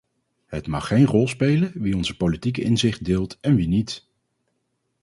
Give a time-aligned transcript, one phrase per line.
[0.45, 4.07] Het mag geen rol spelen wie onze politieke inzichten deelt en wie niet.